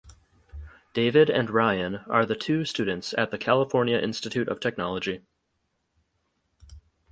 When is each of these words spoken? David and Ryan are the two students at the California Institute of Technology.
David 0.95 1.29
and 1.29 1.51
Ryan 1.51 1.97
are 2.07 2.25
the 2.25 2.35
two 2.35 2.65
students 2.65 3.13
at 3.19 3.29
the 3.29 3.37
California 3.37 3.99
Institute 3.99 4.47
of 4.49 4.59
Technology. 4.59 5.21